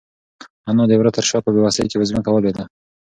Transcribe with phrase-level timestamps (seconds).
[0.69, 2.63] انا د وره تر شا په بېوسۍ کې په ځمکه ولوېده.